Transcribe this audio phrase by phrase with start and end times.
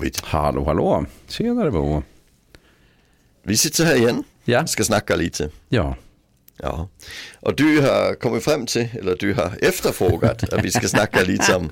[0.00, 0.16] David.
[0.22, 1.06] Hallå, hallå.
[1.28, 2.02] Tjenare Bo.
[3.42, 4.24] Vi sitter här igen.
[4.44, 4.66] Ja.
[4.66, 5.50] Ska snacka lite.
[5.68, 5.96] Ja.
[6.56, 6.88] Ja.
[7.40, 11.54] Och du har kommit fram till, eller du har efterfrågat att vi ska snacka lite
[11.56, 11.70] om,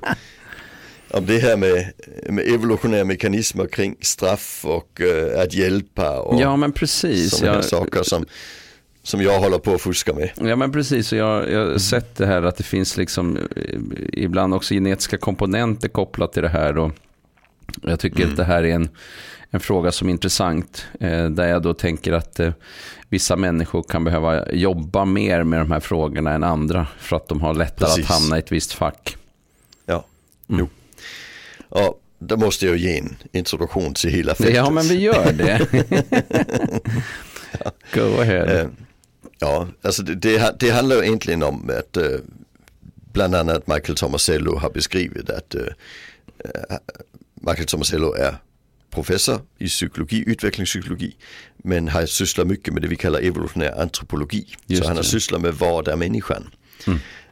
[1.11, 1.91] om det här med,
[2.29, 7.31] med evolutionära mekanismer kring straff och uh, att hjälpa och ja, men precis.
[7.31, 8.25] sådana Jag, saker som,
[9.03, 10.31] som jag håller på att fuska med.
[10.35, 11.11] ja, men precis.
[11.11, 13.79] Och Jag, jag har sett det här att det finns liksom eh,
[14.13, 16.77] ibland också genetiska komponenter kopplat till det här.
[16.77, 16.91] Och
[17.81, 18.89] jag tycker att det här är en,
[19.49, 20.85] en fråga som är intressant.
[20.99, 22.51] Eh, där jag då tänker att eh,
[23.09, 26.87] vissa människor kan behöva jobba mer med de här frågorna än andra.
[26.99, 28.05] För att de har lättare Precis.
[28.09, 29.17] att hamna i ett visst fack.
[29.85, 30.05] Ja,
[30.47, 30.69] jo.
[31.69, 34.55] Och då måste jag ge en introduktion till hela fältet.
[34.55, 35.67] Ja, men vi gör det.
[37.93, 38.61] Go ahead.
[38.61, 38.67] Eh,
[39.39, 42.19] Ja, alltså det, det, det handlar ju egentligen om att eh,
[43.13, 45.61] bland annat Michael Tomasello har beskrivit att eh,
[47.41, 48.35] Michael Tomasello är
[48.91, 51.15] professor i psykologi, utvecklingspsykologi,
[51.57, 54.45] men har sysslat mycket med det vi kallar evolutionär antropologi.
[54.67, 55.09] Just så han har det.
[55.09, 56.49] sysslat med vad är människan.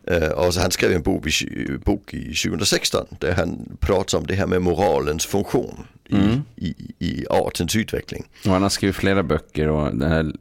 [0.07, 4.27] Eh, och så han skrev en bok i, bok i 2016 där han pratar om
[4.27, 8.25] det här med moralens funktion i, i, i artens utveckling.
[8.45, 10.31] Och han har skrivit flera böcker och den här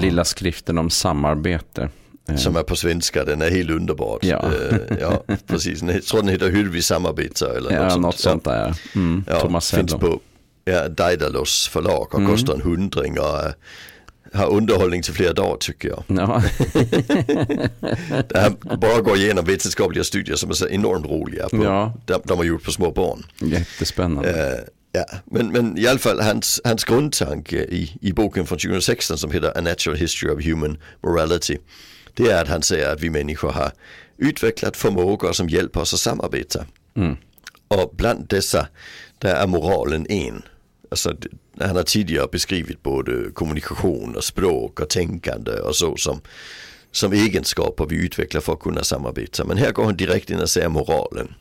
[0.00, 1.90] lilla skriften om samarbete.
[2.36, 4.18] Som är på svenska, den är helt underbar.
[4.22, 4.44] Ja.
[4.70, 5.82] Eh, ja, precis.
[5.82, 8.74] Jag tror den heter Hur vi samarbetar eller Ja, något, något sånt där.
[8.94, 9.24] Mm.
[9.28, 10.20] Ja, Thomas finns på
[10.64, 12.26] ja, Daidalos förlag Mm.
[12.26, 13.52] och kostar en hundring och eh,
[14.32, 16.04] har underhållning till flera dagar tycker jag.
[16.06, 16.42] Ja,
[18.28, 21.48] Det här bara går igenom vetenskapliga studier som är så enormt roliga.
[21.48, 21.94] På, Ja.
[22.06, 23.26] de, de har gjort på små barn.
[23.38, 24.52] jättespännande.
[24.52, 24.58] Eh,
[24.92, 29.30] ja, men, men i alla fall hans, hans grundtanke i, i boken från 2016 som
[29.32, 31.56] heter A Natural History of Human Morality.
[32.14, 33.72] Det är att han säger att vi människor har
[34.16, 36.66] utvecklat förmågor som hjälper oss att samarbeta.
[37.68, 38.68] Och bland dessa
[39.18, 40.42] där är moralen en.
[40.90, 41.16] Alltså,
[41.60, 46.20] han har tidigare beskrivit både kommunikation och språk och tänkande och så som,
[46.92, 49.44] som egenskaper vi utvecklar för att kunna samarbeta.
[49.44, 51.34] Men här går han direkt in och säger moralen.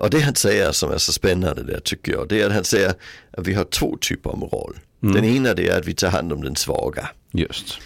[0.00, 2.64] Och det han säger som är så spännande där tycker jag, det är att han
[2.64, 2.94] säger
[3.30, 4.78] att vi har två typer av moral.
[5.00, 7.08] Den ena det är att vi tar hand om den svaga.
[7.32, 7.78] Just.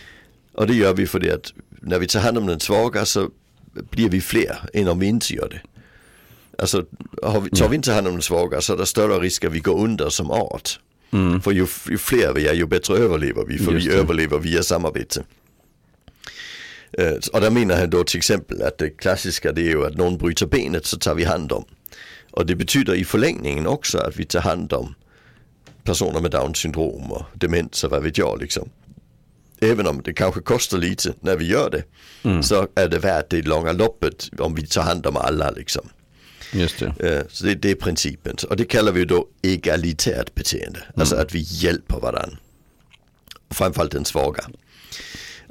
[0.59, 1.53] Och det gör vi för det att
[1.83, 3.31] när vi tar hand om den svaga så
[3.91, 5.61] blir vi fler än om vi inte gör det.
[6.63, 6.85] Alltså
[7.45, 9.61] vi, tar vi inte hand om den svaga så är det större risk att vi
[9.61, 10.81] går under som art.
[11.45, 13.97] För ju, ju fler vi är ju bättre överlever vi för Just vi det.
[13.97, 15.25] överlever via samarbete.
[16.93, 19.95] Eh, Och där menar han då till exempel att det klassiska det är ju att
[19.97, 21.65] någon bryter benet så tar vi hand om.
[22.31, 24.95] Och det betyder i förlängningen också att vi tar hand om
[25.85, 28.69] personer med down syndrom och demens och vad vet jag liksom.
[29.61, 31.85] Även om det kanske kostar lite när vi gör det
[32.43, 35.89] så är det värt det i långa loppet om vi tar hand om alla liksom.
[36.53, 36.87] Just det.
[37.17, 38.37] Eh, Så det, det är principen.
[38.51, 40.81] Och det kallar vi då egalitärt beteende.
[40.97, 42.37] Alltså att vi hjälper varandra.
[43.51, 44.45] Framförallt den svaga.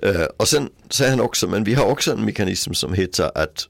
[0.03, 3.68] Eh, Och sen säger han också, men vi har också en mekanism som heter att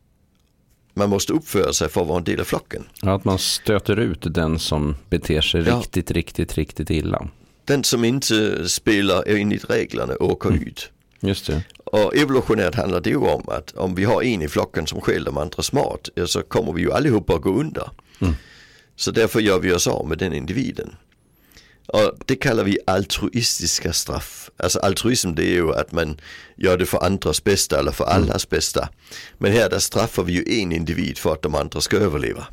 [0.93, 2.83] man måste uppföra sig för att vara en del av flocken.
[3.01, 5.75] Ja, Att man stöter ut den som beter sig Ja.
[5.77, 7.27] riktigt, riktigt, riktigt illa.
[7.67, 10.91] Den som inte spelar enligt reglerna åker ut.
[11.19, 11.63] Just det.
[11.83, 15.25] Och evolutionärt handlar det ju om att om vi har en i flocken som skäller
[15.25, 17.89] de andra smart så kommer vi ju allihopa att gå under.
[18.95, 20.95] Så därför gör vi oss av med den individen.
[21.87, 24.49] Och det kallar vi altruistiska straff.
[24.57, 26.21] Alltså altruism det är ju att man
[26.55, 28.89] gör det för andras bästa eller för allas bästa.
[29.37, 32.47] Men här där straffar vi ju en individ för att de andra ska överleva.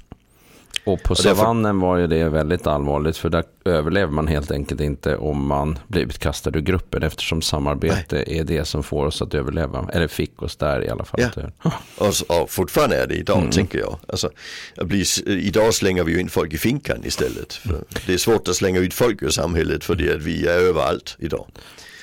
[0.85, 5.17] Och på savannen var ju det väldigt allvarligt för där överlever man helt enkelt inte
[5.17, 9.89] om man blir utkastad ur gruppen eftersom samarbete är det som får oss att överleva.
[9.93, 11.21] Eller fick oss där i alla fall.
[11.63, 11.73] Ja.
[11.99, 13.99] Och, och fortfarande är det idag tänker jag.
[14.09, 14.31] Alltså,
[14.77, 17.53] att bli, idag slänger vi ju in folk i finkan istället.
[17.53, 20.59] För det är svårt att slänga ut folk ur samhället för det att vi är
[20.59, 21.47] överallt idag.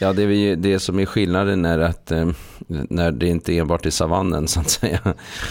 [0.01, 2.29] Ja, det, är vi, det som är skillnaden är att eh,
[2.67, 4.99] när det inte enbart är savannen så att säga.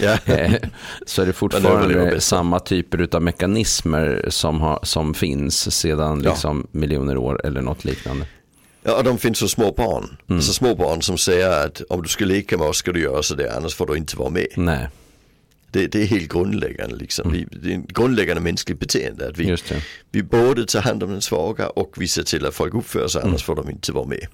[0.00, 0.18] Ja.
[0.34, 0.52] eh,
[1.06, 2.26] så är det fortfarande bäst.
[2.26, 6.30] samma typer av mekanismer som, har, som finns sedan Ja.
[6.30, 8.26] liksom, miljoner år eller något liknande.
[8.82, 10.16] Ja, de finns hos små barn.
[10.26, 13.22] Alltså små barn som säger att om du ska leka med oss ska du göra
[13.22, 14.46] så där, annars får du inte vara med.
[14.56, 14.88] Nej,
[15.72, 17.32] Det, det är helt grundläggande liksom.
[17.32, 19.56] Vi, det är en grundläggande mänskligt beteende att vi,
[20.10, 23.22] vi både tar hand om den svaga och vi ser till att folk uppför sig,
[23.24, 24.26] annars får de inte vara med.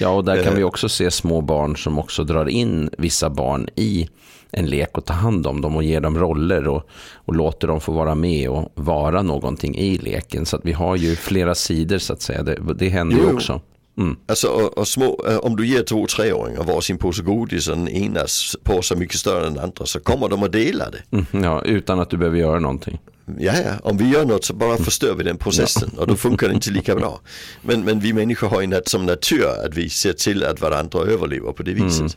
[0.00, 3.68] Ja, och där kan vi också se små barn som också drar in vissa barn
[3.74, 4.08] i
[4.50, 7.80] en lek och tar hand om dem och ger dem roller och, och låter dem
[7.80, 10.46] få vara med och vara någonting i leken.
[10.46, 12.42] Så att vi har ju flera sidor så att säga.
[12.42, 13.34] Det, det händer ju Jo.
[13.34, 13.60] också.
[13.98, 14.16] Mm.
[14.26, 17.88] Alltså och, och små, eh, om du ger två treåringar varsin påse godis och den
[17.88, 21.16] enas påse är mycket större än den andra så kommer de att dela det.
[21.16, 23.00] Mm, ja, utan att du behöver göra någonting.
[23.38, 26.48] Ja, ja, om vi gör något så bara förstör vi den processen och då funkar
[26.48, 27.20] det inte lika bra.
[27.62, 31.52] Men, men vi människor har ju som natur att vi ser till att varandra överlever
[31.52, 32.00] på det viset.
[32.00, 32.10] Mm.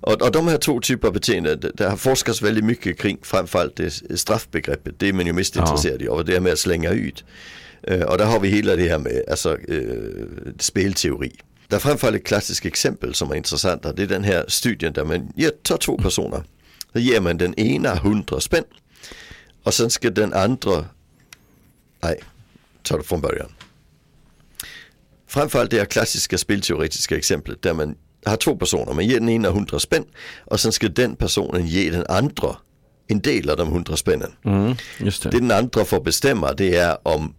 [0.00, 3.18] Och, och de här två typer av beteende, det, det har forskats väldigt mycket kring
[3.22, 4.94] framförallt det straffbegreppet.
[4.98, 5.62] Det är man ju mest ja.
[5.62, 7.24] intresserad av, det här med att slänga ut.
[7.90, 11.32] Uh, och där har vi hela det här med alltså, uh, spelteori.
[11.70, 13.82] Der er framför ett klassiskt exempel som är intressant.
[13.82, 15.32] Det är den här studien där man
[15.62, 16.44] tar två personer.
[16.92, 18.64] Så ger man den ena 100 spänn
[19.62, 20.84] och sen ska den andra,
[22.02, 22.20] nej,
[22.82, 23.52] ta det från början.
[25.26, 27.94] Framförallt det här klassiska spelteoretiska exemplet där man
[28.24, 30.04] har två personer, man ger den ena 100 spänn
[30.44, 32.56] och sen ska den personen ge den andra
[33.06, 34.32] en del av de 100 spännen.
[34.44, 35.22] Mm, det.
[35.22, 37.34] det den andra får bestämma det är om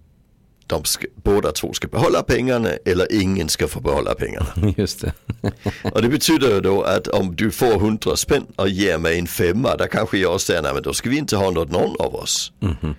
[0.68, 4.48] de ska, båda två ska behålla pengarna eller ingen ska få behålla pengarna.
[4.77, 5.13] Just det.
[5.83, 9.27] och det betyder ju då att om du får 100 spänn och ger mig en
[9.27, 12.15] femma, där kanske jag säger nej men då ska vi inte ha något någon av
[12.15, 12.51] oss.
[12.62, 12.94] Mm -hmm.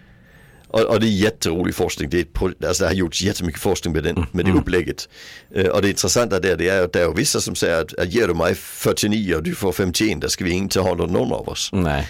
[0.68, 4.04] och, och, det är jätterolig forskning, det, är, alltså det har gjorts jättemycket forskning med,
[4.04, 4.62] den, med det mm.
[4.62, 5.08] upplägget.
[5.56, 8.12] Uh, och det intressanta där det är att det är vissa som säger att, att
[8.12, 11.32] ger du mig 49 och du får 51, då ska vi inte ha något någon
[11.32, 11.70] av oss.
[11.72, 12.08] Nej.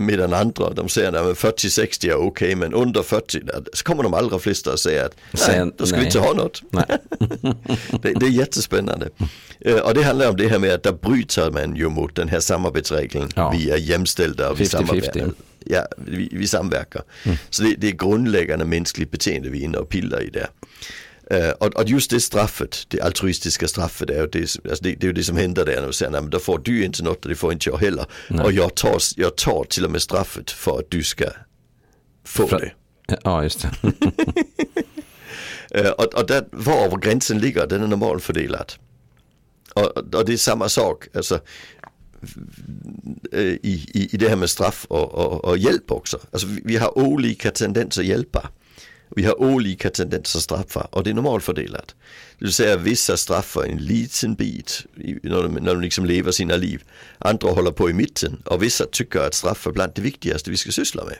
[0.00, 3.40] Medan andra de säger att 40-60 är okej okay, men under 40
[3.72, 5.16] så kommer de allra flesta att säga att
[5.48, 6.00] nej, då ska nej.
[6.00, 6.62] vi inte ha något.
[8.02, 9.08] det, det, är jättespännande.
[9.82, 12.40] Och det handlar om det här med att där bryter man ju mot den här
[12.40, 13.28] samarbetsregeln.
[13.36, 13.50] Ja.
[13.50, 15.24] Vi är jämställda och vi, 50
[15.64, 17.02] Ja, vi, vi samverkar.
[17.24, 17.36] Mm.
[17.50, 20.48] Så det, det, är grundläggande mänskligt beteende vi är inne och pillar i där.
[21.32, 25.02] Uh, och, och, just det straffet, det altruistiska straffet, är ju det, alltså det, det,
[25.02, 27.02] är ju det som händer där när du säger, nej men då får du inte
[27.02, 28.06] något och det får inte jag heller.
[28.28, 28.44] Nej.
[28.44, 31.24] Och jag tar, jag tar till och med straffet för att du ska
[32.24, 32.72] få för, det.
[33.24, 33.70] Ja, just det.
[35.80, 38.72] uh, och, och där, var gränsen ligger, den är normalfördelad.
[39.74, 41.40] Och, och det är samma sak, alltså
[43.32, 46.18] i, i, i det här med straff och, och, och hjälp också.
[46.32, 48.50] Alltså vi, vi har olika tendenser att hjälpa.
[49.16, 51.94] Vi har olika tendenser att straffa och det är normalfördelat.
[52.38, 54.86] Det vill säga vissa straffar en liten bit
[55.22, 56.82] när de, när de liksom lever sina liv.
[57.18, 60.56] Andra håller på i mitten och vissa tycker att straff är bland det viktigaste vi
[60.56, 61.16] ska syssla med.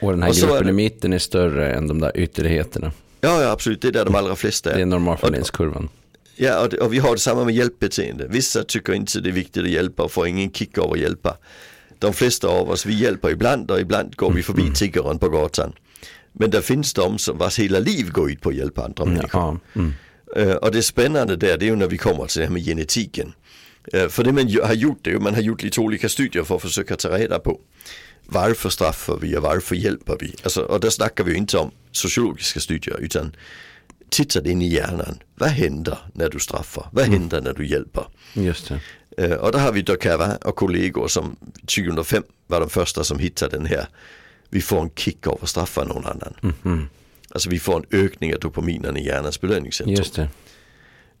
[0.00, 2.92] Och den här och gruppen i mitten är större än de där ytterligheterna.
[3.20, 4.76] Ja, ja absolut, det är där de allra flesta är.
[4.76, 5.88] Det är normalfördelningskurvan.
[6.36, 8.26] Ja, och, och vi har detsamma med hjälpbeteende.
[8.28, 11.36] Vissa tycker inte det är viktigt att hjälpa och får ingen kick av att hjälpa.
[11.98, 14.74] De flesta av oss, vi hjälper ibland och ibland går vi förbi mm.
[14.74, 15.72] tiggaren på gatan.
[16.38, 19.60] Men det finns de som vars hela liv går ut på att hjälpa andra människor.
[19.74, 19.92] Mm.
[20.62, 23.32] och det spännande där det är ju när vi kommer till det här med genetiken.
[23.94, 26.44] Uh, för det man har gjort det är ju man har gjort lite olika studier
[26.44, 27.60] för att försöka ta reda på
[28.26, 30.34] varför straffar vi och varför hjälper vi?
[30.42, 33.36] Alltså, och där snackar vi ju inte om sociologiska studier utan
[34.08, 35.18] tittar in i hjärnan.
[35.34, 36.88] Vad händer när du straffar?
[36.92, 37.18] Vad mm.
[37.18, 38.04] händer när du hjälper?
[38.32, 38.72] Just
[39.16, 39.36] det.
[39.36, 43.66] Och där har vi Dokava och kollegor som 2005 var de första som hittade den
[43.66, 43.86] här
[44.50, 46.54] vi får en kick av att straffa någon annan.
[46.64, 46.88] Mm.
[47.30, 49.96] Alltså vi får en ökning av dopaminen i hjärnans belöningscentrum.
[49.96, 50.28] Just det.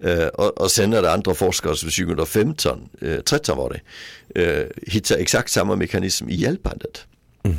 [0.04, 3.80] Uh, och, och, sen är det andra forskare som 2015, uh, 13 var
[4.34, 7.04] det, uh, hittar exakt samma mekanism i hjälpandet.
[7.42, 7.56] Mm.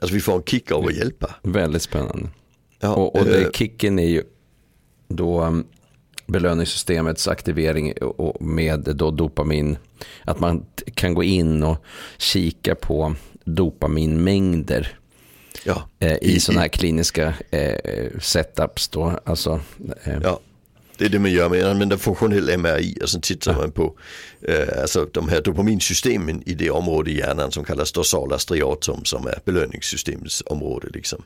[0.00, 1.34] Alltså vi får en kick av att hjälpa.
[1.42, 2.28] Väldigt spännande.
[2.80, 4.22] Ja, och, och det, kicken är ju
[5.08, 5.66] då um,
[6.26, 9.76] belöningssystemets aktivering och med då dopamin.
[10.24, 11.84] Att man kan gå in och
[12.18, 13.14] kika på
[13.54, 14.96] dopaminmängder
[15.64, 18.88] ja, eh, i, i sådana här kliniska eh, setups.
[18.88, 19.18] Då.
[19.24, 19.60] Alltså,
[20.04, 20.18] eh.
[20.22, 20.40] Ja,
[21.00, 23.94] det är det man gör, man använder funktionell MRI och sen tittar man på
[24.42, 29.26] eh, alltså de här dopaminsystemen i det område i hjärnan som kallas dorsala striatum som
[29.26, 30.88] är belöningssystemets område.
[30.94, 31.22] Liksom.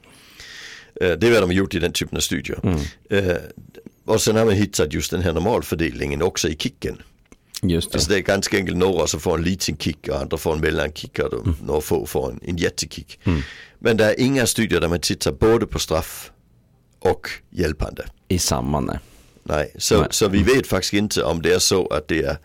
[1.00, 2.58] Eh, det är vad de har gjort i den typen av studier.
[2.62, 2.78] Mm.
[3.10, 3.36] Eh,
[4.04, 7.02] och sen har man hittat just den här normalfördelningen också i kicken.
[7.71, 7.97] Just det.
[7.97, 10.61] Alltså det är ganska enkelt några som får en liten kick och andra får en
[10.61, 11.56] mellankick och mm.
[11.62, 13.18] några få får en, en jättekick.
[13.25, 13.42] Mm.
[13.78, 16.30] Men det är inga studier där man tittar både på straff
[16.99, 18.06] och hjälpande.
[18.28, 18.99] I samma nej.
[19.42, 20.09] Nej, så, nej.
[20.11, 22.38] så vi vet faktiskt inte om det är så att det är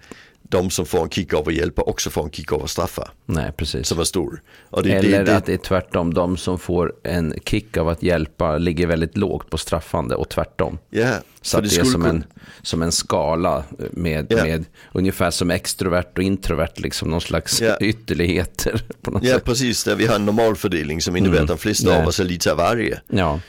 [0.50, 3.12] de som får en kick av att hjälpa också får en kick av att straffa.
[3.26, 3.88] Nej, precis.
[3.88, 4.42] Som är stor.
[4.84, 8.58] Det, Eller det, att det är tvärtom, de som får en kick av att hjälpa
[8.58, 10.78] ligger väldigt lågt på straffande och tvärtom.
[10.90, 12.24] Ja, så att det, det är som en,
[12.62, 14.44] som en skala med, ja.
[14.44, 17.78] med ungefär som extrovert och introvert, liksom någon slags ja.
[17.82, 18.82] ytterligheter.
[19.22, 19.44] Ja, sätt.
[19.44, 21.44] precis, där vi har en normalfördelning som innebär mm.
[21.44, 23.02] att de flesta av oss är lite av varje.
[23.08, 23.40] Ja.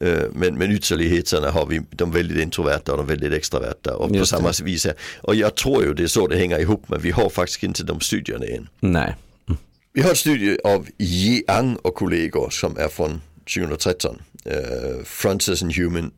[0.00, 4.32] Eh, men, men ytterligheterna har vi de väldigt introverta och de väldigt extraverta och Just
[4.32, 4.64] på samma det.
[4.64, 4.86] vis.
[5.20, 7.84] Och jag tror ju det är så det hänger ihop men vi har faktiskt inte
[7.84, 8.68] de studierna än.
[8.80, 9.16] Nej.
[9.48, 9.58] Mm.
[9.92, 13.20] Vi har en studie av Yang och kollegor som är från
[13.54, 14.22] 2013.
[14.46, 16.10] Uh, Frontiers in Human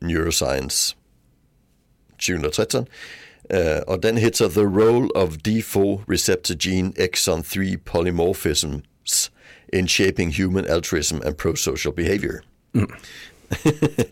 [0.00, 0.94] Neuroscience
[2.26, 2.86] 2013.
[3.54, 9.30] Uh, och den heter The Role of D4 Receptor Gene Exon 3 Polymorphisms
[9.72, 12.40] in shaping human altruism and pro-social behavior.
[12.76, 12.90] Mm.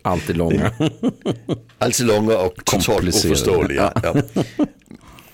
[0.01, 0.71] Alltid långa.
[1.77, 3.93] Alltid långa och totalt oförståeliga.
[4.03, 4.15] Ja.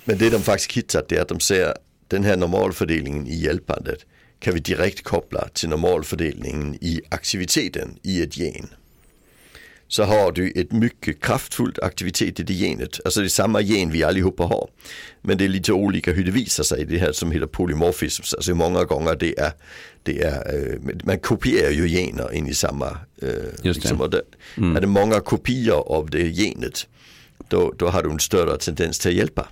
[0.04, 1.74] Men det de faktiskt hittat det är att de ser
[2.08, 4.06] den här normalfördelningen i hjälpandet
[4.40, 8.68] kan vi direkt koppla till normalfördelningen i aktiviteten i ett gen.
[9.92, 13.92] Så har du ett mycket kraftfullt aktivitet i det genet, alltså det är samma gen
[13.92, 14.70] vi allihopa har.
[15.22, 18.56] Men det är lite olika hur det visar sig, det här som heter polymorfism, alltså
[18.56, 19.52] många gånger det är,
[20.04, 22.98] det är øh, man kopierar ju gener in i samma,
[23.64, 24.22] Just liksom, det.
[24.58, 24.76] Mm.
[24.76, 26.88] är det många kopior av det genet,
[27.50, 29.48] då, då har du en större tendens till att hjälpa.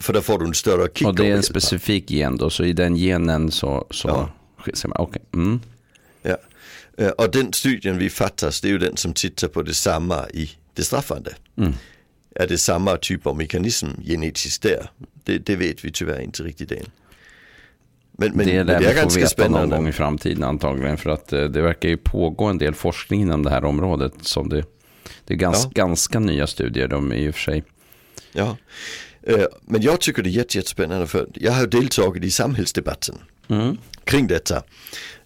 [0.00, 1.08] För då får du en större kick.
[1.08, 4.30] Och det är en specifik gen då, så i den genen så, så ja.
[4.58, 4.74] Okej.
[4.98, 5.22] Okay.
[5.34, 5.60] Mm.
[7.18, 10.82] Och den studien vi fattas, det är ju den som tittar på detsamma i det
[10.82, 11.34] straffande.
[11.56, 11.72] Mm.
[12.34, 14.90] Är det samma typ av mekanism genetiskt där?
[15.24, 16.90] Det, det vet vi tyvärr inte riktigt än.
[18.12, 19.66] Men, men, det lär det är vi få veta spännande.
[19.66, 20.98] någon gång i framtiden antagligen.
[20.98, 24.12] För att eh, det verkar ju pågå en del forskning inom det här området.
[24.20, 24.64] Som det,
[25.24, 25.86] det är ganska, ja.
[25.86, 27.64] ganska nya studier de är i och för sig.
[28.32, 28.56] Ja,
[29.22, 33.18] Eh, men jag tycker det är jättespännande för jag har deltagit i samhällsdebatten
[33.50, 33.76] mm.
[34.04, 34.62] kring detta.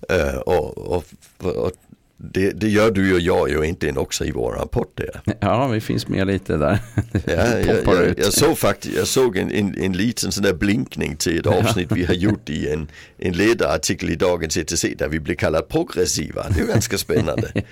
[0.08, 1.04] Eh, och, och,
[1.38, 1.72] och
[2.16, 5.20] det, det, gör du och jag ju egentligen också i vår rapport där.
[5.40, 6.78] Ja, vi finns med lite där.
[7.12, 7.20] ja,
[7.58, 11.38] jag, jag, jag, såg faktiskt, jag såg en, en, en liten sån där blinkning till
[11.38, 12.88] ett avsnitt vi har gjort i en,
[13.18, 16.46] en ledarartikel i Dagens ETC där vi blir kallade progressiva.
[16.48, 17.52] Det är ganska spännande.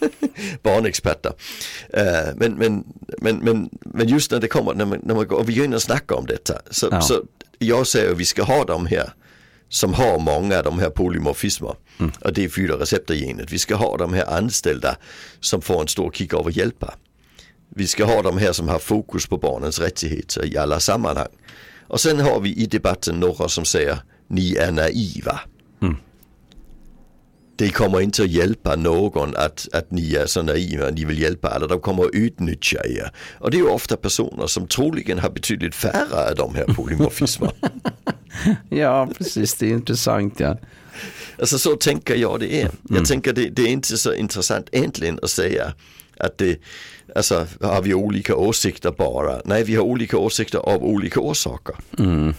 [0.62, 1.32] Barnexperter.
[1.96, 2.84] Uh, men, men,
[3.18, 5.64] men, men, men just när det kommer, när man, när man går, och vi går
[5.64, 6.54] in och snackar om detta.
[6.70, 7.00] Så, ja.
[7.00, 7.22] så
[7.58, 9.12] jag säger att vi ska ha de här
[9.70, 11.74] som har många av de här polymorfismer.
[11.98, 12.12] Mm.
[12.20, 13.52] Och det är fyra receptorgenet.
[13.52, 14.96] Vi ska ha de här anställda
[15.40, 16.94] som får en stor kick av att hjälpa.
[17.68, 21.28] Vi ska ha de här som har fokus på barnens rättigheter i alla sammanhang.
[21.88, 23.98] Och sen har vi i debatten några som säger
[24.28, 25.40] ni är naiva.
[27.60, 31.48] Det kommer inte att hjälpa någon att, att ni är så naiva, ni vill hjälpa
[31.48, 33.12] alla, de kommer att utnyttja er.
[33.38, 37.52] Och det är ju ofta personer som troligen har betydligt färre av de här polymorfismerna.
[38.68, 40.58] ja, precis, det är intressant ja.
[41.38, 42.70] Alltså så tänker jag det är.
[42.82, 43.04] Jag mm.
[43.04, 45.72] tänker det, det är inte så intressant egentligen att säga
[46.16, 46.60] att det,
[47.14, 49.40] alltså har vi olika åsikter bara?
[49.44, 51.74] Nej, vi har olika åsikter av olika orsaker.
[51.98, 52.34] Mm.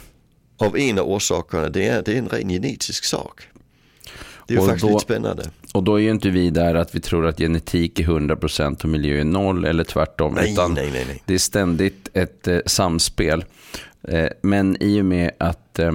[0.57, 3.47] Av en av orsakerna, det är, det är en ren genetisk sak.
[4.51, 5.43] Det är och faktiskt då, lite spännande.
[5.73, 8.89] Och då är ju inte vi där att vi tror att genetik är 100% och
[8.89, 10.33] miljö är noll eller tvärtom.
[10.33, 11.23] Nej, utan nej, nej, nej.
[11.25, 13.45] Det är ständigt ett eh, samspel.
[14.07, 15.91] Eh, men i och med att eh,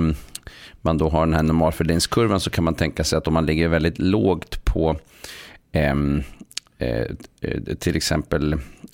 [0.83, 3.69] man då har den här normalfördelningskurvan så kan man tänka sig att om man ligger
[3.69, 4.97] väldigt lågt på
[5.73, 6.23] ehm,
[6.79, 7.07] eh,
[7.79, 8.53] till exempel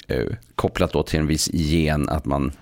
[0.09, 2.53] eh, kopplat då till en viss gen att man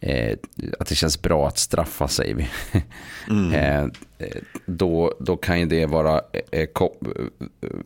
[0.00, 0.38] eh,
[0.78, 2.48] att det känns bra att straffa säger vi.
[3.30, 3.52] Mm.
[3.52, 4.28] eh,
[4.66, 6.68] då, då kan ju det vara eh,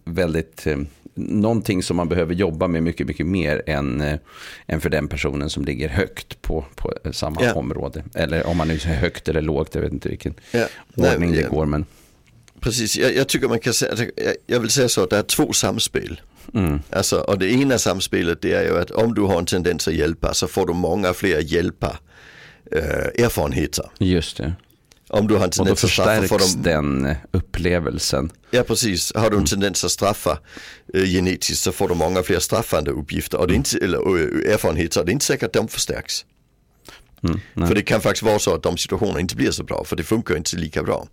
[0.05, 0.79] väldigt, eh,
[1.15, 4.19] någonting som man behöver jobba med mycket, mycket mer än, eh,
[4.67, 7.59] än för den personen som ligger högt på, på samma yeah.
[7.59, 8.05] område.
[8.15, 10.69] Eller om man nu säger högt eller lågt, jag vet inte vilken yeah.
[10.97, 11.67] ordning Nej, det går.
[11.67, 11.85] Men...
[12.61, 15.23] Precis, jag, jag, tycker man kan säga, jag, jag vill säga så att det är
[15.23, 16.21] två samspel.
[16.55, 16.81] Mm.
[16.91, 19.95] Alltså, och det ena samspelet det är ju att om du har en tendens att
[19.95, 21.99] hjälpa så får du många fler hjälpa
[22.73, 23.91] eh, erfarenheter.
[23.99, 24.53] Just det.
[25.09, 26.63] Om du har en tendens att straffa får de...
[26.63, 28.31] den upplevelsen.
[28.51, 29.47] Ja precis, har du en mm.
[29.47, 30.39] tendens att straffa
[30.95, 33.99] eh, genetiskt så får du många fler straffande uppgifter och det är inte, eller,
[34.53, 36.25] erfarenheter och det är inte säkert att de förstärks.
[37.25, 39.97] Mm, för det kan faktiskt vara så att de situationerna inte blir så bra för
[39.97, 41.07] det funkar inte lika bra.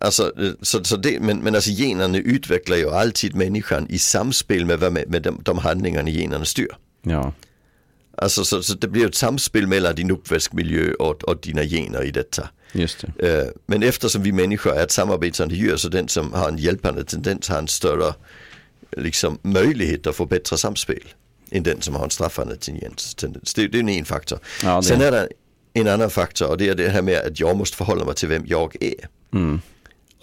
[0.00, 4.92] Alltså, så, så det, men, men alltså generna utvecklar ju alltid människan i samspel med,
[4.92, 6.76] med, med de, de handlingarna generna styr.
[7.02, 7.32] Ja.
[8.16, 12.10] Alltså så, så, det blir ett samspel mellan din uppväxtmiljö och, och dina gener i
[12.10, 12.48] detta.
[12.72, 13.42] Just det.
[13.42, 17.04] Uh, men eftersom vi människor är ett samarbetande djur så den som har en hjälpande
[17.04, 18.14] tendens har en större
[18.96, 21.04] liksom, möjlighet att få bättre samspel
[21.50, 23.14] än den som har en straffande tendens.
[23.54, 24.38] Det, det är en faktor.
[24.62, 25.28] Ja, Sen är det
[25.72, 28.28] en annan faktor och det är det här med att jag måste förhålla mig till
[28.28, 29.08] vem jag är.
[29.34, 29.60] Mm.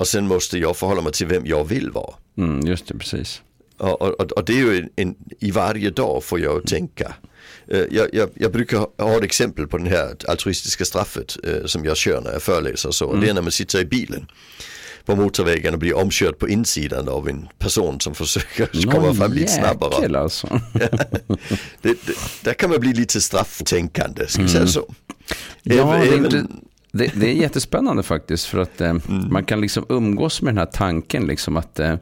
[0.04, 2.14] Och sen måste jag förhålla mig till vem jag vill vara.
[2.38, 3.42] Mm, just det, precis.
[3.78, 7.14] Och, och, och det är ju en, en, i varje dag får jag tänka.
[7.68, 12.22] Jag, jag, jag, brukar ha ett exempel på det här altruistiska straffet som jag kör
[12.22, 13.10] när jag föreläser och så.
[13.10, 13.22] Mm.
[13.22, 14.28] Det är när man sitter i bilen
[15.06, 19.34] på motorvägen och blir omkörd på insidan av en person som försöker Någon komma fram
[19.34, 20.20] lite snabbare.
[20.20, 20.48] Alltså.
[21.82, 24.72] det, det, där kan man bli lite strafftänkande, ska vi säga mm.
[24.72, 24.94] så.
[25.64, 26.46] Ja, Även, det,
[26.98, 29.02] det, det, är jättespännande faktiskt för att eh, mm.
[29.30, 31.96] man kan liksom umgås med den här tanken liksom att, eh,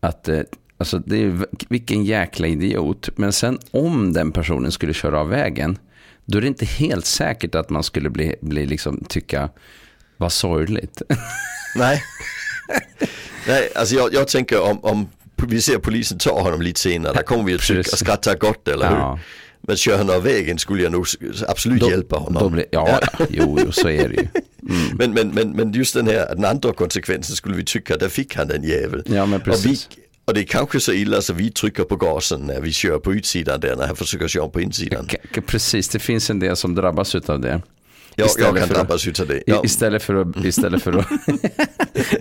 [0.00, 0.40] att eh,
[0.78, 3.08] alltså det är, vilken jäkla idiot.
[3.16, 5.78] Men sen om den personen skulle köra av vägen,
[6.24, 9.50] då är det inte helt säkert att man skulle bli, bli liksom, tycka
[10.16, 11.02] Vad sorgligt.
[11.76, 12.02] Nej.
[13.46, 15.08] Nej, alltså jag, jag tänker om, om
[15.48, 18.88] vi ser polisen ta honom lite senare, där kommer vi att tycka, skratta gott eller
[18.88, 18.96] hur?
[18.96, 19.18] Ja.
[19.66, 21.06] Men kör han av vägen skulle jag nog
[21.48, 22.52] absolut då, hjälpa honom.
[22.52, 24.28] Blir, ja, jo, jo, så är det ju.
[24.68, 24.96] Mm.
[24.98, 28.36] Men, men, men, men just den här, den andra konsekvensen skulle vi tycka, där fick
[28.36, 29.02] han den jävel.
[29.06, 29.86] Ja, men precis.
[29.86, 32.72] Och, vi, och det är kanske så illa så vi trycker på gasen när vi
[32.72, 35.08] kör på utsidan där, när han försöker köra på insidan.
[35.46, 37.62] Precis, det finns en del som drabbas av det.
[38.16, 39.42] Ja, jag kan drabbas utav det.
[39.46, 39.60] Ja.
[39.64, 41.06] Istället, för att, istället, för att,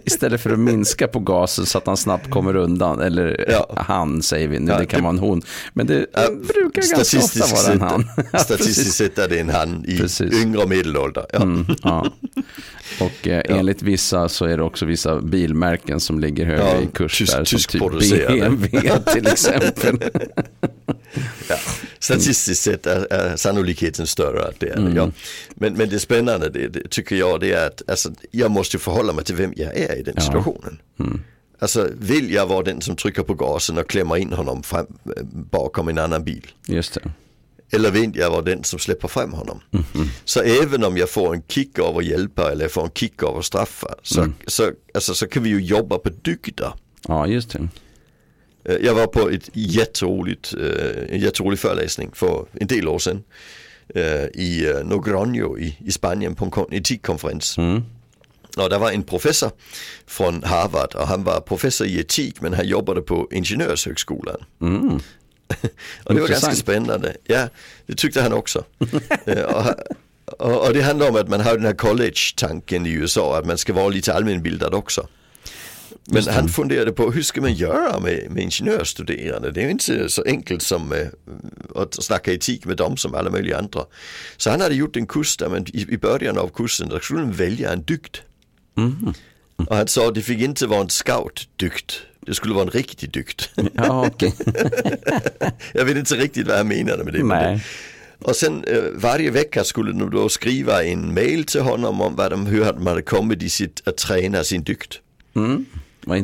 [0.06, 3.02] istället för att minska på gasen så att han snabbt kommer undan.
[3.02, 3.74] Eller ja.
[3.78, 5.42] han säger vi nu, ja, det kan det, vara en hon.
[5.74, 8.06] Men det, ja, brukar ganska ofta vara en han.
[8.40, 10.44] statistiskt sett är det en han i precis.
[10.44, 11.26] yngre och medelålder.
[11.34, 11.42] Ja.
[11.42, 11.66] Mm.
[13.00, 17.18] Och eh, enligt vissa så är det också vissa bilmärken som ligger högre i kurs
[17.18, 17.46] tysk, där.
[17.46, 18.82] Tysk som typ BMW
[19.14, 20.00] till exempel.
[22.04, 24.96] Statistiskt sett är, är sannolikheten större att det är mm.
[24.96, 25.12] ja.
[25.56, 29.14] men, men det spännande det, det, tycker jag det är att alltså, jag måste förhålla
[29.14, 30.22] mig till vem jag är i den ja.
[30.22, 30.80] situationen.
[31.00, 31.22] Mm.
[31.60, 34.86] Alltså vill jag vara den som trycker på gasen och klämmer in honom fram,
[35.52, 36.48] bakom en annan bil?
[36.68, 37.12] Just det.
[37.72, 39.62] Eller vill jag vara den som släpper fram honom?
[39.72, 40.08] Mm.
[40.26, 43.38] Så även om jag får en kick av att hjälpa eller får en kick av
[43.38, 44.34] att straffa så, mm.
[44.48, 46.74] så, alltså, så kan vi ju jobba på dygder.
[47.08, 47.68] Ja, just det.
[48.66, 53.24] Eh, jag var på ett jätteroligt, eh, en jätterolig föreläsning för en del år sedan
[53.96, 57.58] eh, i Nogronio i, i Spanien på en etikkonferens.
[57.58, 57.84] Mm.
[58.58, 59.52] Och det var en professor
[60.08, 64.44] från Harvard och han var professor i etik men han jobbade på Ingenjörshögskolan.
[64.62, 64.90] Mm.
[66.04, 67.16] och det var ganska spännande.
[67.24, 67.48] Ja,
[67.86, 68.64] det tyckte han också.
[70.40, 73.58] och, och, det handlar om att man har den här college-tanken i USA, att man
[73.58, 75.08] ska vara lite allmänbildad också.
[76.06, 79.52] Men han funderade på hur ska man göra med, med ingenjörsstuderande?
[79.52, 81.08] Det är inte så enkelt som eh,
[81.76, 83.86] att snacka etik med dem som alla möjliga andra.
[84.38, 87.22] Så han hade gjort en kurs där man i, i början av kursen där skulle
[87.22, 88.18] man välja en dygd.
[88.78, 89.14] Mm.
[89.56, 91.92] Och han sa det fick inte vara en scout-dygd.
[92.20, 93.42] Det skulle vara en riktig dygd.
[93.74, 94.32] Ja, okay.
[95.74, 97.24] Jag vet inte riktigt vad han menade med det.
[97.24, 97.66] Nej.
[98.20, 102.32] Och sen eh, varje vecka skulle de då skriva en mail till honom om vad
[102.32, 104.94] de, hur de hade kommit i sitt, att träna sin dygd.
[105.36, 105.66] Mm.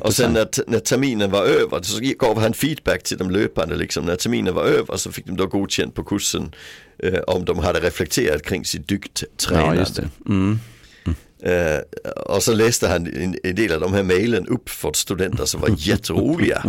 [0.01, 3.75] Och sen när, när terminen var över så gav han feedback till de löpande.
[3.75, 4.05] Liksom.
[4.05, 6.55] När terminen var över så fick de då godkänt på kursen
[7.03, 9.85] eh, om de hade reflekterat kring sitt dygdtränande.
[9.95, 10.59] Ja, mm.
[11.05, 11.15] Mm.
[11.43, 11.79] Eh,
[12.15, 15.61] och så läste han en, en, del av de här mejlen upp för studenter som
[15.61, 16.63] var jätteroliga.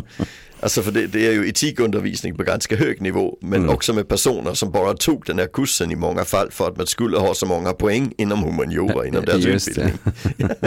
[0.60, 3.70] Alltså för det, det, är ju etikundervisning på ganska hög nivå men mm.
[3.70, 6.86] också med personer som bara tog den här kursen i många fall för att man
[6.86, 9.98] skulle ha så många poäng inom humaniora inom deras utbildning.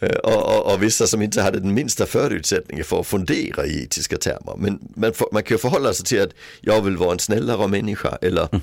[0.00, 3.82] Eh, och, och, och, vissa som inte hade den minsta förutsättningen för att fundera i
[3.82, 4.54] etiska termer.
[4.58, 7.68] Men, men för, man kan ju förhålla sig till att jag vill vara en snällare
[7.68, 8.62] människa eller mm.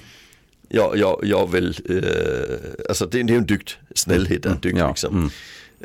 [0.69, 4.77] jag, jag, jag vill, eh, alltså det, det är en dygd, snällhet är en dygd
[4.77, 4.89] mm.
[4.89, 5.15] liksom.
[5.15, 5.29] Mm.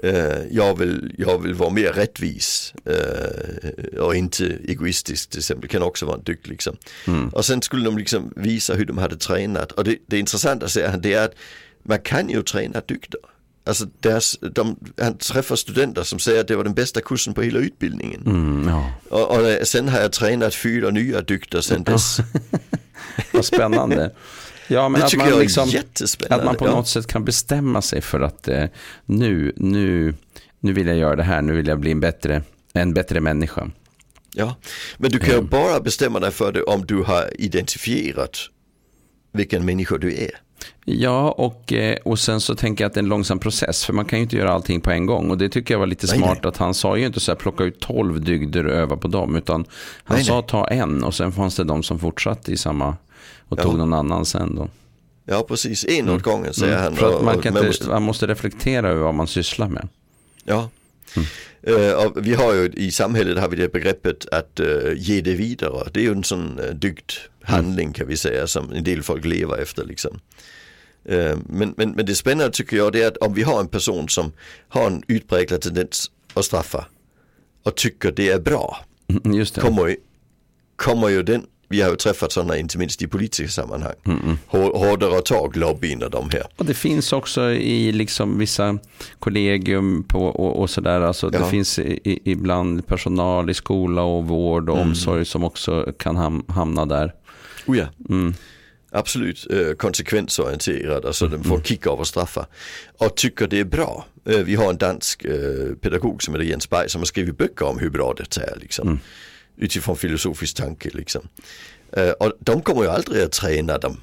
[0.04, 5.82] Uh, jag, vill, jag vill vara mer rättvis uh, och inte egoistisk till exempel, kan
[5.82, 6.76] också vara en dygd liksom.
[7.06, 7.28] Mm.
[7.28, 10.88] Och sen skulle de liksom visa hur de hade tränat och det, det intressanta säger
[10.88, 11.34] han det är att
[11.82, 13.20] man kan ju träna dygder.
[13.64, 17.42] Alltså deras, de, han träffar studenter som säger att det var den bästa kursen på
[17.42, 18.22] hela utbildningen.
[18.26, 18.90] Mm, ja.
[19.08, 22.16] och, och, sen har jag tränat fyra nya dykter sen dess.
[23.32, 24.10] Vad spännande.
[24.68, 25.70] Ja, men det att man jag liksom.
[26.30, 26.70] Att man på ja.
[26.70, 28.64] något sätt kan bestämma sig för att eh,
[29.04, 30.14] nu, nu,
[30.60, 33.70] nu vill jag göra det här, nu vill jag bli en bättre, en bättre människa.
[34.34, 34.56] Ja,
[34.96, 35.46] men du kan mm.
[35.46, 38.38] bara bestämma dig för det om du har identifierat
[39.32, 40.30] vilken människa du är.
[40.84, 43.84] Ja, och, eh, och sen så tänker jag att det är en långsam process.
[43.84, 45.30] För man kan ju inte göra allting på en gång.
[45.30, 46.48] Och det tycker jag var lite nej, smart nej.
[46.48, 49.36] att han sa ju inte så här plocka ut tolv dygder och öva på dem.
[49.36, 49.64] Utan
[50.04, 52.96] han nej, sa ta en och sen fanns det de som fortsatte i samma
[53.48, 53.62] och ja.
[53.62, 54.68] tog någon annan sen då.
[55.24, 55.84] Ja, precis.
[55.84, 56.20] En åt mm.
[56.20, 56.84] gången säger mm.
[56.84, 56.96] han.
[56.96, 57.88] För att man, kan inte, måste...
[57.88, 59.88] man måste reflektera över vad man sysslar med.
[60.44, 60.68] Ja.
[61.16, 61.26] Mm.
[61.68, 65.88] Uh, vi har ju i samhället har vi det begreppet att uh, ge det vidare.
[65.92, 67.92] Det är ju en sån uh, dygd handling mm.
[67.92, 70.20] kan vi säga som en del folk lever efter liksom.
[71.46, 74.08] Men, men, men det spännande tycker jag det är att om vi har en person
[74.08, 74.32] som
[74.68, 76.86] har en utpräglad tendens att straffa
[77.62, 78.84] och tycker det är bra.
[79.08, 79.60] Mm, just det.
[79.60, 79.96] Kommer,
[80.76, 83.94] kommer ju den vi har ju träffat sådana inte minst i politiska sammanhang.
[84.06, 84.38] Mm.
[84.46, 86.42] Hårdare tag, lobbyn och de här.
[86.56, 88.78] Och det finns också i liksom vissa
[89.18, 91.00] kollegium på, och, och sådär.
[91.00, 91.38] Alltså ja.
[91.38, 94.88] Det finns i, ibland personal i skola och vård och mm.
[94.88, 97.14] omsorg som också kan ham, hamna där.
[97.66, 97.86] Oh ja.
[98.08, 98.34] Mm.
[98.94, 101.38] Absolut eh, konsekvensorienterad, alltså mm.
[101.38, 102.46] den får kick av att straffa.
[102.98, 104.06] Och tycker det är bra.
[104.28, 107.66] Eh, vi har en dansk eh, pedagog som heter Jens Berg som har skrivit böcker
[107.66, 108.58] om hur bra det är.
[108.60, 109.00] Liksom.
[109.56, 111.22] Mm utifrån filosofisk tanke liksom.
[112.18, 114.00] Och de kommer ju aldrig att träna dem,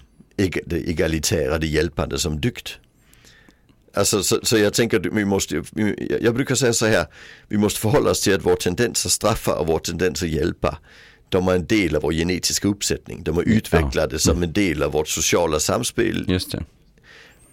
[0.66, 2.70] det egalitära, det hjälpande som dygd.
[3.94, 5.64] alltså, så, så jag tänker vi måste,
[6.22, 7.06] jag brukar säga så här,
[7.48, 10.78] vi måste förhålla oss till att vår tendens att straffa och vår tendens att hjälpa
[11.30, 13.24] de är en del av vår genetiska uppsättning.
[13.24, 14.20] De är utvecklade ja.
[14.20, 16.26] som en del av vårt sociala samspel.
[16.28, 16.64] Just det.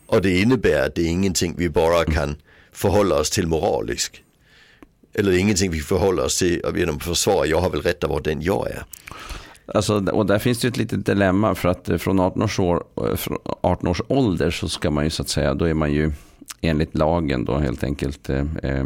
[0.07, 2.37] Och det innebär att det är ingenting vi bara kan
[2.73, 4.21] förhålla oss till moraliskt.
[5.18, 8.20] Eller ingenting vi förhåller oss till genom att försvara, jag har väl rätt att vara
[8.20, 8.85] den jag är.
[9.66, 12.85] Alltså, och där finns det ett litet dilemma för att eh, från 18 års, år,
[12.96, 15.92] eh, från 18 års ålder så ska man ju så att säga, då är man
[15.92, 16.12] ju
[16.61, 18.85] enligt lagen då helt enkelt eh, eh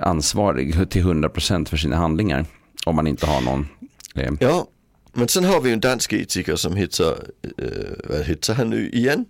[0.00, 2.46] ansvarig till 100% för sina handlingar.
[2.86, 3.68] Om man inte har någon.
[4.14, 4.32] Eh.
[4.40, 4.68] Ja,
[5.12, 7.16] men sen har vi en dansk etiker som heter,
[7.58, 7.64] eh,
[8.04, 9.24] vad heter han nu igen?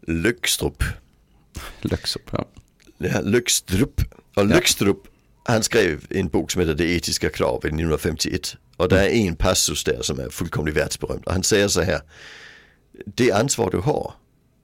[0.00, 0.82] Lökstrup.
[1.80, 2.44] Lökstrup, ja.
[2.98, 4.00] Ja, Lökstrup.
[4.34, 5.06] Och Lökstrup,
[5.44, 8.56] han skrev en bok som heter Det etiska kravet 1951.
[8.76, 11.24] Och det är en passus där som är fullkomligt världsberömd.
[11.24, 12.00] Och han säger så här,
[13.04, 14.14] det ansvar du har,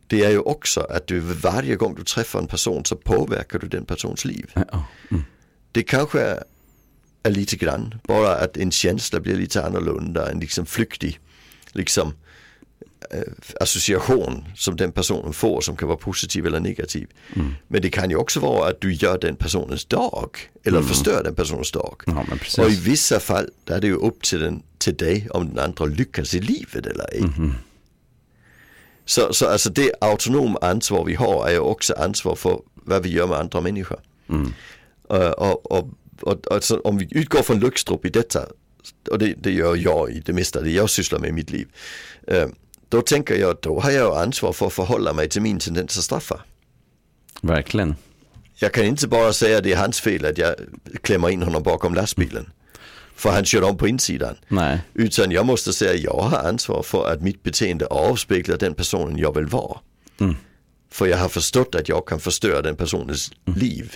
[0.06, 3.68] det är ju också att du varje gång du träffar en person så påverkar du
[3.68, 4.52] den persons liv.
[5.10, 5.24] Mm.
[5.72, 6.20] Det kanske
[7.22, 11.20] är lite grann, bara att en känsla blir lite annorlunda, en liksom flyktig
[11.72, 12.14] liksom
[13.60, 17.08] association som den personen får som kan vara positiv eller negativ.
[17.36, 17.54] Mm.
[17.68, 20.30] Men det kan ju också vara att du gör den personens dag
[20.64, 20.88] eller mm.
[20.88, 22.02] förstör den personens dag.
[22.06, 25.48] Ja, och i vissa fall där är det ju upp till, den, till dig om
[25.48, 27.20] den andra lyckas i livet eller ej.
[27.20, 27.52] Mm.
[29.04, 33.10] Så, så alltså det autonoma ansvar vi har är ju också ansvar för vad vi
[33.10, 34.00] gör med andra människor.
[34.28, 34.52] Mm.
[35.12, 35.88] Uh, och, och,
[36.20, 38.46] och alltså, om vi utgår från Luxtrup i detta
[39.10, 41.68] och det, det, gör jag i det mesta det jag sysslar med i mitt liv.
[42.90, 45.98] Då tänker jag att då har jag ansvar för att förhålla mig till min tendens
[45.98, 46.40] att straffa.
[47.42, 47.94] Verkligen.
[48.54, 50.54] Jag kan inte bara säga att det är hans fel att jag
[51.02, 52.50] klämmer in honom bakom lastbilen.
[53.14, 54.36] För han kör om på insidan.
[54.48, 54.80] Nej.
[54.94, 59.18] Utan jag måste säga att jag har ansvar för att mitt beteende avspeglar den personen
[59.18, 59.78] jag vill vara.
[60.20, 60.36] Mm.
[60.90, 63.58] För jag har förstått att jag kan förstöra den personens mm.
[63.60, 63.94] liv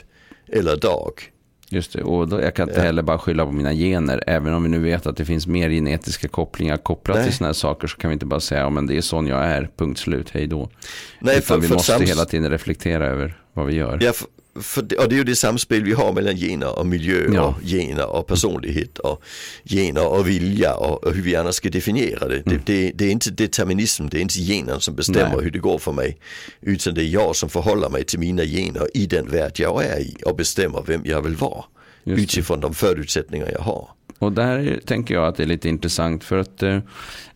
[0.48, 1.30] eller dag
[1.74, 4.24] Just det, och då, jag kan inte heller bara skylla på mina gener.
[4.26, 7.26] Även om vi nu vet att det finns mer genetiska kopplingar kopplat Nej.
[7.26, 9.44] till sådana här saker så kan vi inte bara säga att det är sån jag
[9.44, 10.70] är, punkt slut, hej då.
[11.18, 12.10] Nej, Utan för, vi för måste sams...
[12.10, 13.98] hela tiden reflektera över vad vi gör.
[14.02, 14.26] Ja, för,
[14.60, 17.42] för det, och det är ju det samspel vi har mellan gener och miljö ja.
[17.42, 19.22] och gener och personlighet och
[19.64, 22.46] gener och vilja och, och hur vi annars ska definiera det.
[22.46, 22.60] Mm.
[22.64, 22.92] Det, det.
[22.94, 25.44] det, är inte determinism, det är inte genen som bestämmer Nej.
[25.44, 26.18] hur det går för mig.
[26.60, 30.00] Utan det är jag som förhåller mig till mina gener i den värld jag är
[30.00, 31.64] i och bestämmer vem jag vill vara.
[32.04, 33.88] Utifrån de förutsättningar jag har.
[34.18, 36.78] Och där tänker jag att det är lite intressant för att eh,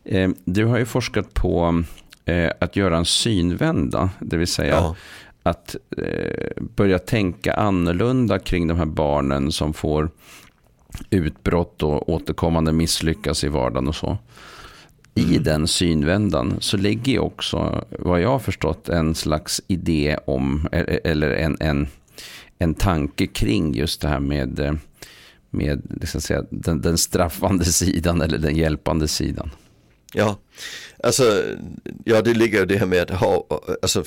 [0.05, 1.85] eh du har ju forskat på
[2.25, 4.97] eh, att göra en synvända, det vill säga ja
[5.43, 10.11] att eh, börja tänka annorlunda kring de här barnen som får
[11.11, 14.19] utbrott och återkommande misslyckas i vardagen och så.
[15.15, 15.43] I mm.
[15.43, 20.69] den synvändan så ligger också, vad jag har förstått, en slags idé om,
[21.05, 21.89] eller en, en,
[22.59, 24.79] en tanke kring just det här med,
[25.51, 29.51] med liksom säga, den, den straffande sidan eller den hjälpande sidan.
[30.15, 30.39] Ja,
[31.03, 31.43] alltså,
[32.05, 33.45] ja det ligger det här med att ha,
[33.83, 34.05] alltså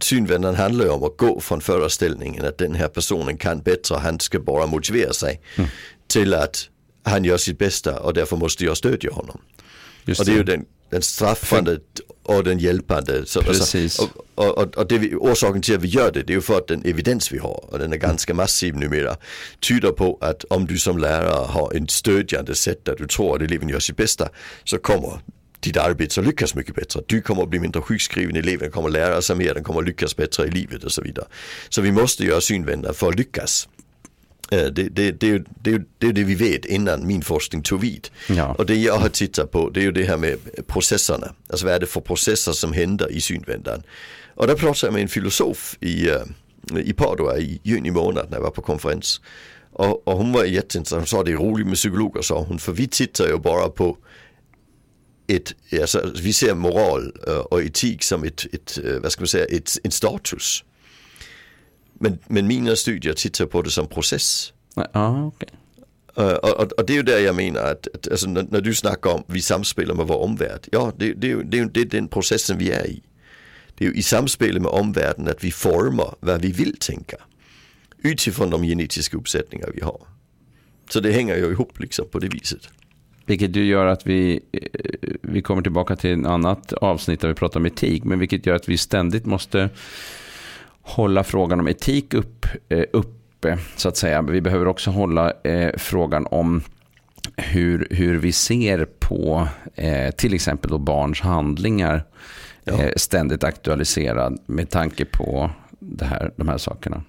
[0.00, 4.20] synvändan handlar ju om att gå från föreställningen att den här personen kan bättre, han
[4.20, 5.70] ska bara motivera sig mm.
[6.06, 6.68] till att
[7.04, 9.40] han gör sitt bästa och därför måste jag stödja honom.
[10.04, 11.78] Just och det är ju den, den straffande
[12.22, 13.26] och den hjälpande.
[13.26, 14.00] Så, Precis.
[14.00, 16.40] Alltså, och, och, och det vi, orsaken till att vi gör det, det är ju
[16.40, 19.16] för att den evidens vi har, och den är ganska massiv numera,
[19.60, 23.42] tyder på att om du som lärare har en stödjande sätt där du tror att
[23.42, 24.28] eleven gör sitt bästa,
[24.64, 25.20] så kommer
[25.60, 27.02] ditt arbete så lyckas mycket bättre.
[27.06, 29.86] Du kommer att bli mindre sjukskriven, eleven kommer att lära sig mer, den kommer att
[29.86, 31.26] lyckas bättre i livet och så vidare.
[31.68, 33.68] Så vi måste göra synvända för att lyckas.
[34.50, 35.42] Eh, det, det, det,
[35.98, 38.08] det, är det vi vet innan min forskning tog vid.
[38.28, 38.54] Ja.
[38.58, 41.34] Och det jag har tittat på det är ju det här med processerna.
[41.50, 43.82] Alltså vad är det för processer som händer i synvändan.
[44.34, 46.22] Och där pratade jag med en filosof i, eh,
[46.76, 49.20] i Padua i juni månad när jag var på konferens.
[49.72, 52.72] Och, och hon var jätteintressant, hon sa det är roligt med psykologer sa hon, för
[52.72, 53.96] vi tittar ju bara på
[55.28, 59.28] ett, alltså, vi ser moral øh, och etik som ett, ett øh, vad ska man
[59.28, 60.64] säga, ett, en status.
[62.00, 64.54] Men, men mina studier tittar på det som process.
[64.94, 65.48] Ja, okay.
[66.18, 68.74] Uh, och, och, det är ju där jag menar att, att alltså, när, när, du
[68.74, 70.68] snackar om vi samspelar med vår omvärld.
[70.72, 73.02] Ja, det, det, det, det är den processen vi är i.
[73.74, 77.16] Det är ju i samspel med omvärlden att vi formar vad vi vill tänka.
[78.02, 80.00] Utifrån de genetiska uppsättningar vi har.
[80.90, 82.68] Så det hänger ju ihop liksom på det viset.
[83.28, 84.60] Vilket ju gör att vi, eh,
[85.22, 88.04] vi kommer tillbaka till ett annat avsnitt där vi pratar om etik.
[88.04, 89.70] Men vilket gör att vi ständigt måste
[90.82, 93.58] hålla frågan om etik upp, eh, uppe.
[93.76, 94.22] Så att säga.
[94.22, 96.62] Vi behöver också hålla eh, frågan om
[97.36, 99.48] hur, hur vi ser på
[100.16, 102.04] till exempel då barns handlingar.
[102.64, 102.82] ja.
[102.82, 107.02] eh, ständigt aktualiserad med tanke på det här, de här sakerna.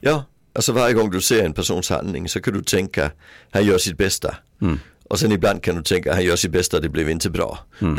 [0.00, 3.10] Ja, alltså varje gång du ser en persons handling så kan du tänka,
[3.50, 4.36] han gör sitt bästa.
[4.60, 4.78] Mm.
[5.08, 7.58] Och sen ibland kan du tänka, han gör sitt bästa, det blev inte bra.
[7.80, 7.98] Mm.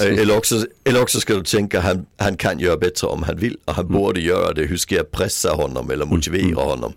[0.00, 3.56] eller, också, eller också ska du tänka, han, han kan göra bättre om han vill
[3.64, 3.96] och han mm.
[3.96, 4.62] borde göra det.
[4.64, 6.56] Hur ska jag pressa honom eller motivera mm.
[6.56, 6.92] honom?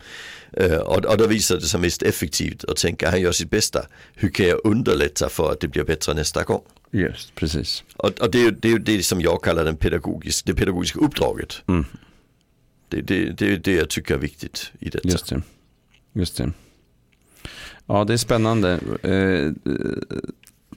[0.61, 3.85] Uh, och, och då visar det sig mest effektivt att tänka, han gör sitt bästa.
[4.13, 6.61] Hur kan jag underlätta för att det blir bättre nästa gång?
[6.91, 7.83] Just, precis.
[7.95, 11.61] Och, och det, är, det är det som jag kallar den pedagogisk, det pedagogiska uppdraget.
[11.67, 11.85] Mm.
[12.89, 15.09] Det, det, det är det jag tycker är viktigt i detta.
[15.09, 15.41] Just det.
[16.13, 16.51] Just det.
[17.87, 18.79] Ja, det är spännande.
[19.03, 19.51] Eh,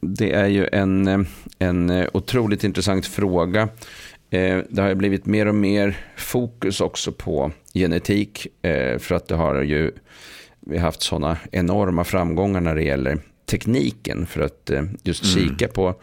[0.00, 1.26] det är ju en,
[1.58, 3.68] en otroligt intressant fråga.
[4.30, 8.46] Eh, det har blivit mer och mer fokus också på genetik.
[8.62, 9.92] Eh, för att det har ju
[10.60, 14.26] vi har haft sådana enorma framgångar när det gäller tekniken.
[14.26, 14.70] För att
[15.02, 15.48] just mm.
[15.48, 15.94] kika på,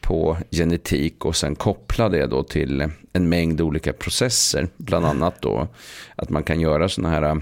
[0.00, 4.68] på genetik och sen koppla det då till en mängd olika processer.
[4.76, 5.68] Bland annat då
[6.16, 7.40] att man kan göra sådana här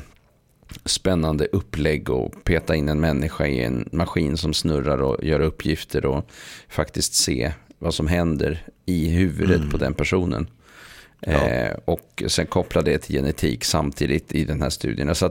[0.84, 6.06] spännande upplägg och peta in en människa i en maskin som snurrar och gör uppgifter
[6.06, 6.30] och
[6.68, 9.70] faktiskt se vad som händer i huvudet mm.
[9.70, 10.46] på den personen.
[11.20, 11.48] Ja.
[11.48, 15.14] Eh, och sen koppla det till genetik samtidigt i den här studien.
[15.14, 15.30] Så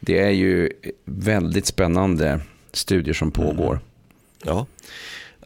[0.00, 0.70] det är ju
[1.04, 2.40] väldigt spännande
[2.72, 3.72] studier som pågår.
[3.72, 3.82] Mm.
[4.44, 4.66] Ja,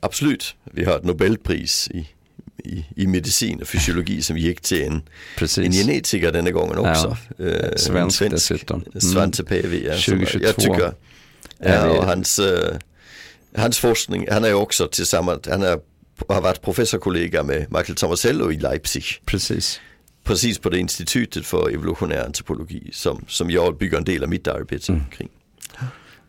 [0.00, 0.54] absolut.
[0.64, 2.08] Vi har ett Nobelpris i
[2.70, 5.02] i, i medicin och fysiologi som gick till en,
[5.56, 7.16] en genetiker denna gången också.
[7.37, 7.44] Ja.
[7.44, 8.85] Eh, svensk, svensk dessutom.
[8.87, 9.00] Mm.
[9.00, 9.87] Svante PV.
[9.87, 10.44] Ja, 2022.
[10.46, 10.92] Jag tycker,
[11.59, 12.59] ja, och hans, uh,
[13.56, 15.80] hans forskning, han är också tillsammans, han är,
[16.28, 19.04] har varit professorkollega med Michael Tomasello i Leipzig.
[19.24, 19.80] Precis.
[20.24, 24.48] Precis på det institutet för evolutionär antropologi som, som jag bygger en del av mitt
[24.48, 25.04] arbete mm.
[25.11, 25.28] kring.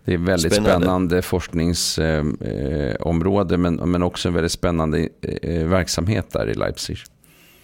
[0.06, 5.10] Det är väldigt spännande, spännande forskningsområde eh, men, men också en väldigt spännande
[5.42, 6.98] eh, verksamhet där i Leipzig.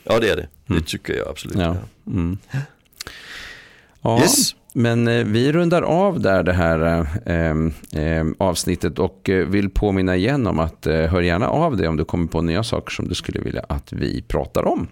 [0.03, 0.83] Ja det är det, det mm.
[0.83, 1.57] tycker jag absolut.
[1.57, 1.75] Ja.
[2.07, 2.37] Mm.
[4.01, 4.55] ja yes.
[4.73, 7.55] Men eh, vi rundar av där det här eh,
[8.03, 12.05] eh, avsnittet och eh, vill påminna igen om att hör gärna av dig om du
[12.05, 14.87] kommer på nya saker som du skulle vilja att vi pratar om.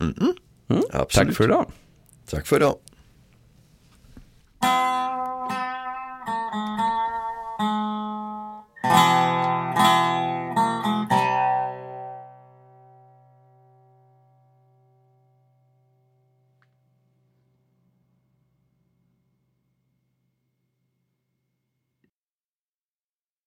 [0.00, 0.14] Mm.
[0.68, 0.82] Mm.
[1.10, 1.66] Tack för idag.
[2.30, 2.74] Tack för idag.